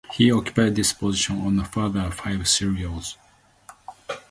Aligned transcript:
He 0.13 0.31
occupied 0.31 0.75
this 0.75 0.93
position 0.93 1.39
on 1.41 1.59
a 1.59 1.63
further 1.63 2.09
five 2.09 2.49
serials. 2.49 3.17